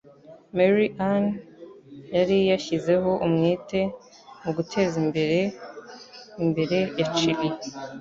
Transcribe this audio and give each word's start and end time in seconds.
Mary 0.55 0.87
Ann 1.09 1.25
yari 2.15 2.37
yashyizeho 2.51 3.11
umwete 3.25 3.79
mugutezimbere 4.43 5.39
imbere 6.43 6.79
ya 6.99 7.05
chilly 7.15 7.49